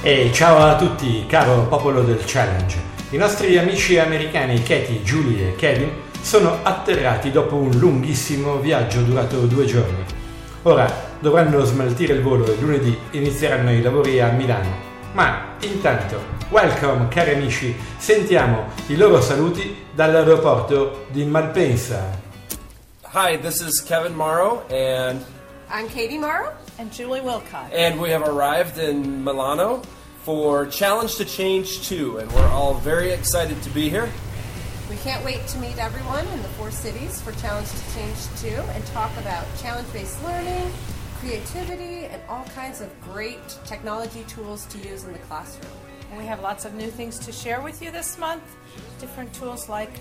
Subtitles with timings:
[0.00, 2.80] E ciao a tutti, caro popolo del challenge.
[3.10, 5.90] I nostri amici americani Katie, Julie e Kevin
[6.22, 10.04] sono atterrati dopo un lunghissimo viaggio durato due giorni.
[10.62, 14.70] Ora dovranno smaltire il volo e lunedì inizieranno i lavori a Milano.
[15.14, 22.08] Ma intanto, welcome cari amici, sentiamo i loro saluti dall'aeroporto di Malpensa.
[23.14, 25.24] Hi, this is Kevin Morrow, and
[25.70, 26.56] I'm Katie Morrow.
[26.78, 27.72] And Julie Wilcott.
[27.72, 29.82] and we have arrived in Milano
[30.22, 34.10] for Challenge to Change 2, and we're all very excited to be here.
[34.88, 38.48] We can't wait to meet everyone in the four cities for Challenge to Change 2
[38.48, 40.70] and talk about challenge based learning,
[41.20, 45.72] creativity, and all kinds of great technology tools to use in the classroom.
[46.08, 48.42] And we have lots of new things to share with you this month.
[49.00, 50.00] Different tools like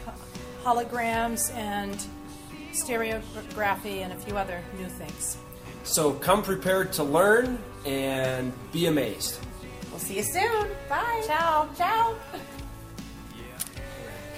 [0.64, 2.02] holograms and
[2.78, 5.38] stereography and a few other new things.
[5.84, 9.40] So come prepared to learn and be amazed.
[9.90, 10.68] We'll see you soon.
[10.90, 11.24] Bye.
[11.26, 11.70] Ciao.
[11.78, 12.16] Ciao.